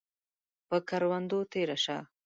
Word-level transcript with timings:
پۀ 0.67 0.77
کروندو 0.89 1.39
تیره 1.51 1.77
شه 1.83 1.97